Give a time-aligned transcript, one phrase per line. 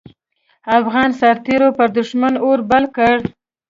[0.79, 3.15] افغان سررتېرو پر دوښمن اور بل کړ.